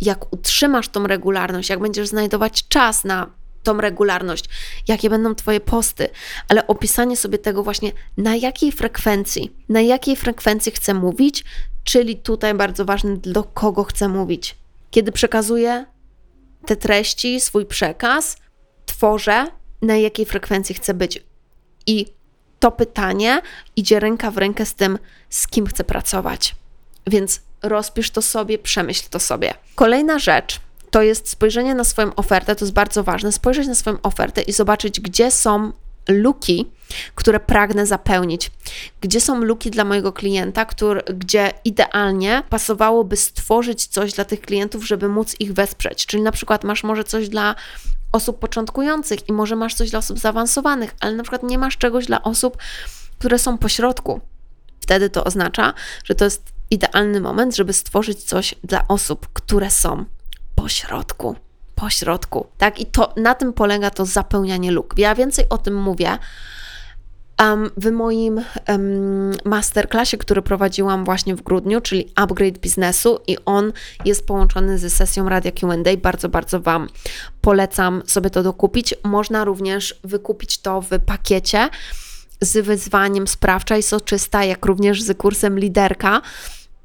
[0.00, 4.44] jak utrzymasz tą regularność, jak będziesz znajdować czas na tą regularność,
[4.88, 6.08] jakie będą Twoje posty,
[6.48, 11.44] ale opisanie sobie tego właśnie, na jakiej frekwencji, na jakiej frekwencji chcę mówić,
[11.84, 14.56] czyli tutaj bardzo ważne, do kogo chcę mówić.
[14.90, 15.86] Kiedy przekazuję
[16.66, 18.36] te treści, swój przekaz,
[18.86, 19.46] tworzę,
[19.82, 21.24] na jakiej frekwencji chcę być.
[21.86, 22.06] I
[22.60, 23.42] to pytanie
[23.76, 24.98] idzie ręka w rękę z tym,
[25.30, 26.56] z kim chcę pracować.
[27.06, 29.54] Więc rozpisz to sobie, przemyśl to sobie.
[29.74, 30.60] Kolejna rzecz,
[30.92, 34.52] to jest spojrzenie na swoją ofertę, to jest bardzo ważne, spojrzeć na swoją ofertę i
[34.52, 35.72] zobaczyć, gdzie są
[36.08, 36.70] luki,
[37.14, 38.50] które pragnę zapełnić.
[39.00, 44.86] Gdzie są luki dla mojego klienta, który, gdzie idealnie pasowałoby stworzyć coś dla tych klientów,
[44.86, 46.06] żeby móc ich wesprzeć.
[46.06, 47.54] Czyli na przykład masz może coś dla
[48.12, 52.06] osób początkujących i może masz coś dla osób zaawansowanych, ale na przykład nie masz czegoś
[52.06, 52.56] dla osób,
[53.18, 54.20] które są pośrodku.
[54.80, 55.74] Wtedy to oznacza,
[56.04, 60.04] że to jest idealny moment, żeby stworzyć coś dla osób, które są
[60.62, 61.36] pośrodku.
[61.74, 62.80] Pośrodku, tak?
[62.80, 64.94] I to na tym polega to zapełnianie luk.
[64.96, 66.18] Ja więcej o tym mówię.
[67.42, 73.72] Um, w moim um, masterclassie, który prowadziłam właśnie w grudniu, czyli Upgrade Biznesu, i on
[74.04, 75.96] jest połączony ze sesją Radia QA.
[76.02, 76.88] Bardzo, bardzo Wam
[77.40, 78.94] polecam sobie to dokupić.
[79.04, 81.68] Można również wykupić to w pakiecie
[82.40, 86.22] z wyzwaniem sprawcza i soczysta, jak również z kursem liderka.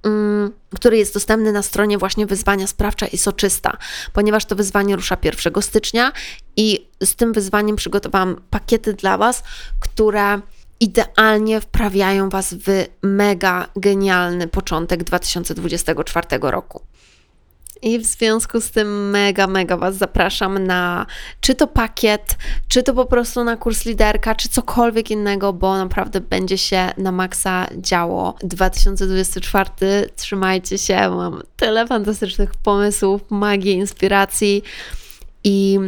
[0.04, 3.78] Mm, który jest dostępny na stronie właśnie wyzwania sprawcza i soczysta,
[4.14, 6.12] ponieważ to wyzwanie rusza 1 stycznia
[6.56, 9.44] i z tym wyzwaniem przygotowałam pakiety dla Was,
[9.80, 10.42] które
[10.80, 16.82] idealnie wprawiają Was w mega genialny początek 2024 roku.
[17.82, 21.06] I w związku z tym mega, mega Was zapraszam na
[21.42, 22.38] czy to pakiet,
[22.68, 27.12] czy to po prostu na kurs liderka, czy cokolwiek innego, bo naprawdę będzie się na
[27.12, 28.36] maksa działo.
[28.42, 29.70] 2024,
[30.16, 34.64] trzymajcie się, mam tyle fantastycznych pomysłów, magii, inspiracji
[35.44, 35.80] i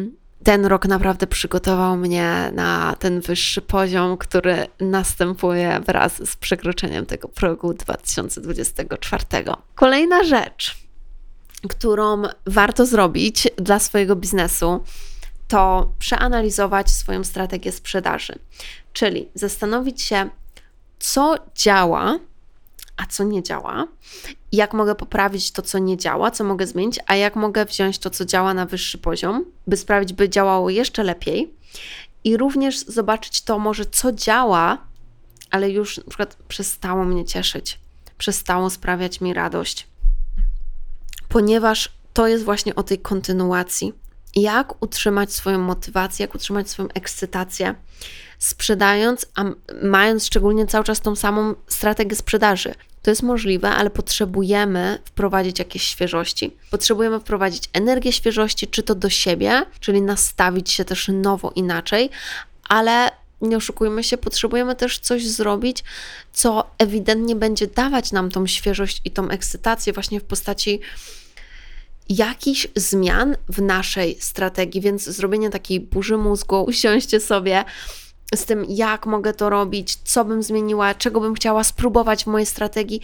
[0.43, 7.27] ten rok naprawdę przygotował mnie na ten wyższy poziom, który następuje wraz z przekroczeniem tego
[7.27, 9.23] progu 2024.
[9.75, 10.88] Kolejna rzecz
[11.67, 14.83] którą warto zrobić dla swojego biznesu,
[15.47, 18.39] to przeanalizować swoją strategię sprzedaży,
[18.93, 20.29] czyli zastanowić się,
[20.99, 22.19] co działa,
[22.97, 23.87] a co nie działa,
[24.51, 28.09] jak mogę poprawić to, co nie działa, co mogę zmienić, a jak mogę wziąć to,
[28.09, 31.53] co działa na wyższy poziom, by sprawić, by działało jeszcze lepiej.
[32.23, 34.77] I również zobaczyć to może, co działa,
[35.51, 37.79] ale już na przykład przestało mnie cieszyć,
[38.17, 39.88] przestało sprawiać mi radość.
[41.29, 43.93] Ponieważ to jest właśnie o tej kontynuacji.
[44.35, 47.75] Jak utrzymać swoją motywację, jak utrzymać swoją ekscytację,
[48.39, 49.43] sprzedając, a
[49.83, 52.73] mając szczególnie cały czas tą samą strategię sprzedaży.
[53.01, 56.55] To jest możliwe, ale potrzebujemy wprowadzić jakieś świeżości.
[56.71, 62.09] Potrzebujemy wprowadzić energię świeżości, czy to do siebie, czyli nastawić się też nowo inaczej,
[62.69, 63.11] ale
[63.41, 65.83] nie oszukujmy się, potrzebujemy też coś zrobić,
[66.33, 70.79] co ewidentnie będzie dawać nam tą świeżość i tą ekscytację, właśnie w postaci
[72.09, 74.81] jakichś zmian w naszej strategii.
[74.81, 77.65] Więc zrobienie takiej burzy mózgu, usiąście sobie
[78.35, 82.45] z tym, jak mogę to robić, co bym zmieniła, czego bym chciała spróbować w mojej
[82.45, 83.01] strategii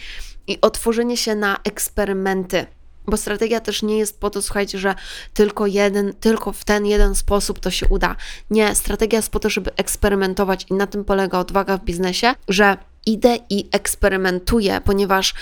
[0.47, 2.65] i otworzenie się na eksperymenty.
[3.07, 4.95] Bo strategia też nie jest po to, słuchajcie, że
[5.33, 8.15] tylko jeden, tylko w ten jeden sposób to się uda.
[8.49, 12.77] Nie, strategia jest po to, żeby eksperymentować i na tym polega odwaga w biznesie, że
[13.05, 15.33] idę i eksperymentuję, ponieważ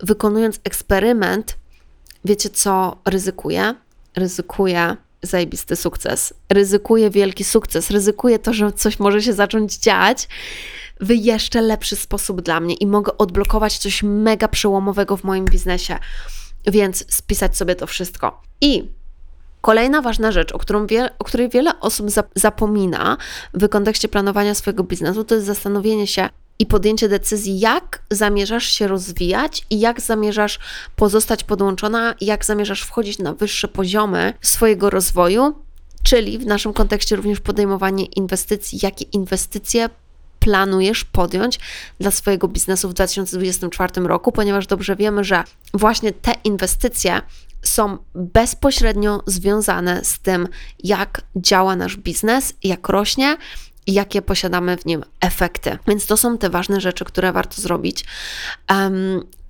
[0.00, 1.56] wykonując eksperyment,
[2.24, 3.74] wiecie co ryzykuję?
[4.16, 6.34] Ryzykuję zajebisty sukces.
[6.48, 10.28] Ryzykuję wielki sukces, ryzykuję to, że coś może się zacząć dziać
[11.00, 15.98] w jeszcze lepszy sposób dla mnie i mogę odblokować coś mega przełomowego w moim biznesie.
[16.66, 18.42] Więc spisać sobie to wszystko.
[18.60, 18.88] I
[19.62, 23.16] Kolejna ważna rzecz, o, którą wie, o której wiele osób zapomina
[23.54, 26.28] w kontekście planowania swojego biznesu, to jest zastanowienie się,
[26.62, 30.58] i podjęcie decyzji, jak zamierzasz się rozwijać i jak zamierzasz
[30.96, 35.54] pozostać podłączona, jak zamierzasz wchodzić na wyższe poziomy swojego rozwoju,
[36.02, 39.88] czyli w naszym kontekście również podejmowanie inwestycji, jakie inwestycje
[40.38, 41.60] planujesz podjąć
[42.00, 45.44] dla swojego biznesu w 2024 roku, ponieważ dobrze wiemy, że
[45.74, 47.20] właśnie te inwestycje
[47.62, 50.48] są bezpośrednio związane z tym,
[50.84, 53.36] jak działa nasz biznes, jak rośnie,
[53.86, 55.78] i jakie posiadamy w nim efekty.
[55.88, 58.04] Więc to są te ważne rzeczy, które warto zrobić.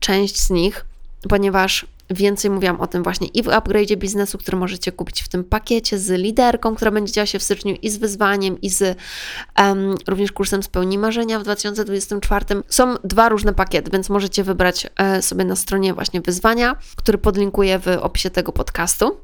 [0.01, 0.85] Część z nich,
[1.29, 5.45] ponieważ więcej mówiłam o tym właśnie i w upgrade biznesu, który możecie kupić w tym
[5.45, 8.99] pakiecie z liderką, która będzie działa się w styczniu i z wyzwaniem, i z
[9.59, 12.45] um, również kursem Spełni Marzenia w 2024.
[12.69, 17.79] Są dwa różne pakiety, więc możecie wybrać e, sobie na stronie właśnie wyzwania, który podlinkuję
[17.79, 19.17] w opisie tego podcastu.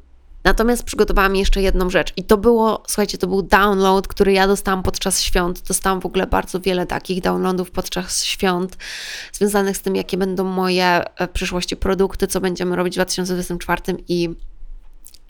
[0.48, 4.82] Natomiast przygotowałam jeszcze jedną rzecz i to było, słuchajcie, to był download, który ja dostałam
[4.82, 5.62] podczas świąt.
[5.68, 8.76] Dostałam w ogóle bardzo wiele takich downloadów podczas świąt,
[9.32, 13.82] związanych z tym, jakie będą moje e, w przyszłości produkty, co będziemy robić w 2024
[14.08, 14.30] i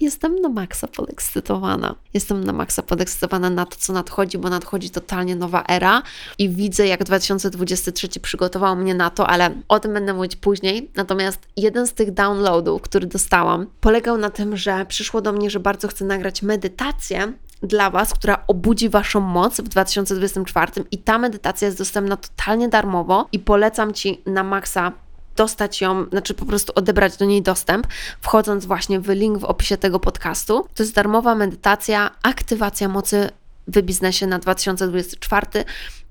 [0.00, 1.94] Jestem na maksa podekscytowana.
[2.14, 6.02] Jestem na maksa podekscytowana na to, co nadchodzi, bo nadchodzi totalnie nowa era
[6.38, 10.90] i widzę, jak 2023 przygotował mnie na to, ale o tym będę mówić później.
[10.96, 15.61] Natomiast jeden z tych downloadów, który dostałam, polegał na tym, że przyszło do mnie, że
[15.61, 17.32] bardzo chcę nagrać medytację
[17.62, 23.28] dla Was, która obudzi Waszą moc w 2024 i ta medytacja jest dostępna totalnie darmowo
[23.32, 24.92] i polecam Ci na maksa
[25.38, 27.87] dostać ją, znaczy po prostu odebrać do niej dostęp,
[28.20, 30.66] wchodząc właśnie w link w opisie tego podcastu.
[30.74, 33.31] To jest darmowa medytacja, aktywacja mocy
[33.68, 35.46] w biznesie na 2024.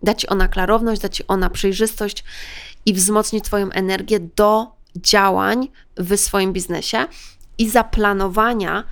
[0.04, 2.24] Da Ci ona klarowność, da Ci ona przejrzystość
[2.86, 7.08] i wzmocni Twoją energię do działań w swoim biznesie
[7.58, 8.84] i zaplanowania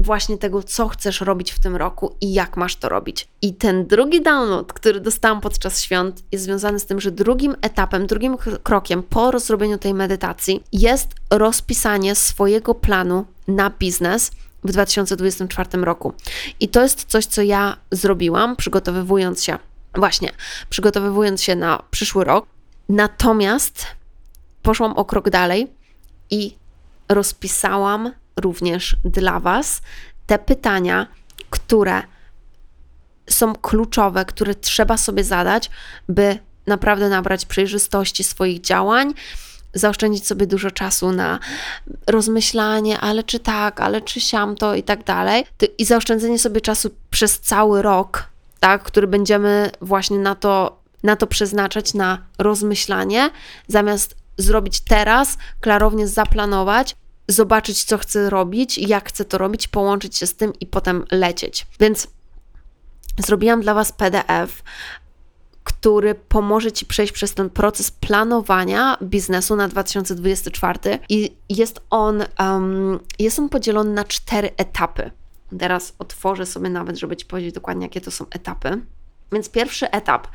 [0.00, 3.28] właśnie tego, co chcesz robić w tym roku i jak masz to robić.
[3.42, 8.06] I ten drugi download, który dostałam podczas świąt, jest związany z tym, że drugim etapem,
[8.06, 14.30] drugim krokiem po rozrobieniu tej medytacji jest rozpisanie swojego planu na biznes
[14.64, 16.12] w 2024 roku.
[16.60, 19.58] I to jest coś, co ja zrobiłam, przygotowywując się,
[19.94, 20.30] właśnie,
[20.70, 22.46] przygotowywując się na przyszły rok.
[22.88, 23.86] Natomiast
[24.62, 25.66] poszłam o krok dalej
[26.30, 26.56] i
[27.08, 29.82] rozpisałam również dla Was
[30.26, 31.06] te pytania,
[31.50, 32.02] które
[33.30, 35.70] są kluczowe, które trzeba sobie zadać,
[36.08, 39.14] by naprawdę nabrać przejrzystości swoich działań,
[39.74, 41.38] zaoszczędzić sobie dużo czasu na
[42.06, 45.44] rozmyślanie, ale czy tak, ale czy siam to i tak dalej.
[45.78, 48.28] I zaoszczędzenie sobie czasu przez cały rok,
[48.60, 53.30] tak, który będziemy właśnie na to, na to przeznaczać, na rozmyślanie,
[53.68, 56.96] zamiast zrobić teraz, klarownie zaplanować
[57.28, 61.66] zobaczyć, co chcę robić, jak chcę to robić, połączyć się z tym i potem lecieć.
[61.80, 62.08] Więc
[63.18, 64.62] zrobiłam dla Was PDF,
[65.64, 72.98] który pomoże Ci przejść przez ten proces planowania biznesu na 2024 i jest on, um,
[73.18, 75.10] jest on podzielony na cztery etapy.
[75.58, 78.80] Teraz otworzę sobie nawet, żeby Ci powiedzieć dokładnie, jakie to są etapy.
[79.32, 80.28] Więc pierwszy etap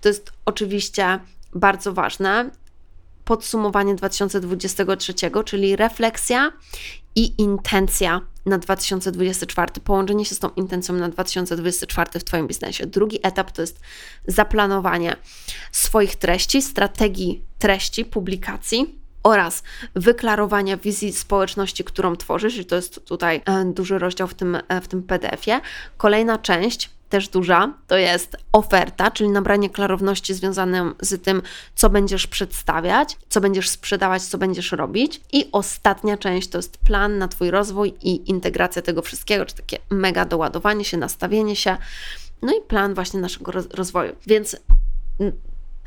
[0.00, 1.20] to jest oczywiście
[1.54, 2.50] bardzo ważne,
[3.26, 5.14] podsumowanie 2023,
[5.44, 6.52] czyli refleksja
[7.14, 12.86] i intencja na 2024, połączenie się z tą intencją na 2024 w Twoim biznesie.
[12.86, 13.80] Drugi etap to jest
[14.26, 15.16] zaplanowanie
[15.72, 19.62] swoich treści, strategii treści, publikacji oraz
[19.94, 24.80] wyklarowania wizji społeczności, którą tworzysz, i to jest tutaj e, duży rozdział w tym, e,
[24.80, 25.60] w tym PDF-ie.
[25.96, 31.42] Kolejna część też duża, to jest oferta, czyli nabranie klarowności związanym z tym,
[31.74, 35.20] co będziesz przedstawiać, co będziesz sprzedawać, co będziesz robić.
[35.32, 39.78] I ostatnia część to jest plan na Twój rozwój i integracja tego wszystkiego, czy takie
[39.90, 41.76] mega doładowanie się, nastawienie się,
[42.42, 44.16] no i plan właśnie naszego rozwoju.
[44.26, 44.56] Więc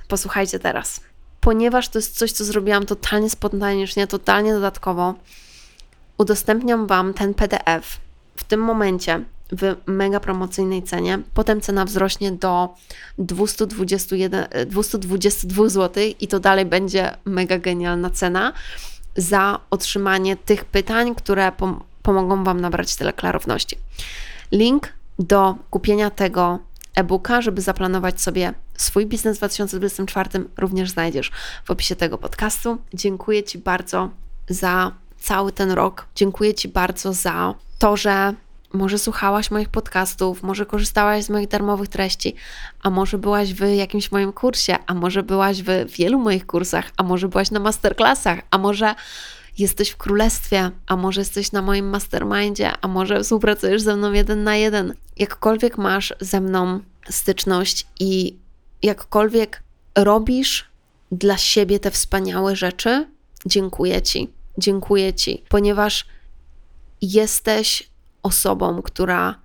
[0.07, 1.01] posłuchajcie teraz.
[1.41, 5.13] Ponieważ to jest coś, co zrobiłam totalnie spontanicznie, totalnie dodatkowo,
[6.17, 7.97] udostępniam Wam ten PDF
[8.36, 11.20] w tym momencie w mega promocyjnej cenie.
[11.34, 12.76] Potem cena wzrośnie do
[13.18, 18.54] 221, 222 zł i to dalej będzie mega genialna cena
[19.16, 23.78] za otrzymanie tych pytań, które pom pomogą Wam nabrać tyle klarowności.
[24.52, 26.60] Link do kupienia tego
[26.95, 31.32] e-booka, żeby zaplanować sobie swój biznes w 2024 również znajdziesz
[31.66, 32.78] w opisie tego podcastu.
[32.93, 34.10] Dziękuję Ci bardzo
[34.50, 36.06] za cały ten rok.
[36.16, 38.34] Dziękuję Ci bardzo za to, że
[38.74, 42.36] może słuchałaś moich podcastów, może korzystałaś z moich darmowych treści,
[42.84, 47.03] a może byłaś w jakimś moim kursie, a może byłaś w wielu moich kursach, a
[47.03, 48.95] może byłaś na masterclassach, a może
[49.57, 54.43] jesteś w królestwie, a może jesteś na moim mastermindzie, a może współpracujesz ze mną jeden
[54.43, 54.93] na jeden.
[55.17, 58.38] Jakkolwiek masz ze mną styczność i
[58.84, 59.63] jakkolwiek
[59.95, 60.70] robisz
[61.11, 63.07] dla siebie te wspaniałe rzeczy,
[63.45, 64.30] dziękuję Ci.
[64.57, 66.05] Dziękuję Ci, ponieważ
[67.01, 67.89] jesteś
[68.24, 69.36] osobą, która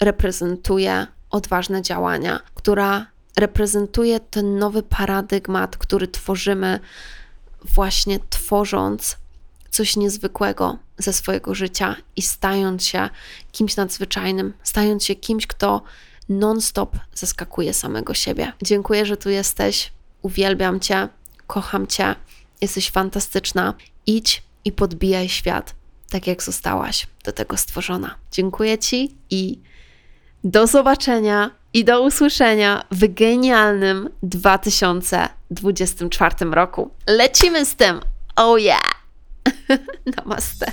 [0.00, 3.06] reprezentuje odważne działania, która
[3.36, 6.80] reprezentuje ten nowy paradygmat, który tworzymy,
[7.74, 9.16] właśnie tworząc
[9.70, 13.08] coś niezwykłego ze swojego życia i stając się
[13.52, 15.82] kimś nadzwyczajnym, stając się kimś, kto
[16.28, 18.52] non-stop zaskakuje samego siebie.
[18.62, 19.92] Dziękuję, że tu jesteś.
[20.22, 21.08] Uwielbiam Cię,
[21.46, 22.14] kocham Cię,
[22.60, 23.74] jesteś fantastyczna.
[24.06, 25.74] Idź i podbijaj świat
[26.10, 28.14] tak jak zostałaś do tego stworzona.
[28.32, 29.60] Dziękuję Ci i
[30.44, 36.90] do zobaczenia i do usłyszenia w genialnym 2024 roku.
[37.08, 38.00] Lecimy z tym!
[38.36, 39.04] Oh yeah!
[40.16, 40.72] Namaste.